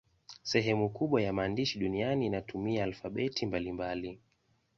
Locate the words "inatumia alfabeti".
2.25-3.45